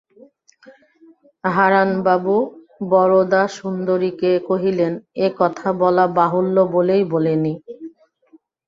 হারানবাবু 1.43 2.35
বরদাসুন্দরীকে 2.91 4.31
কহিলেন, 4.49 4.93
এ 5.17 5.27
কথা 5.39 5.67
বলা 5.81 6.05
বাহুল্য 6.17 6.55
বলেই 6.73 7.03
বলি 7.13 7.35
নি। 7.43 7.53